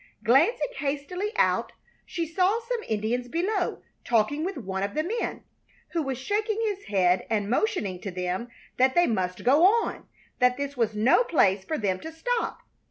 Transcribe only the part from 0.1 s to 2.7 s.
Glancing hastily out, she saw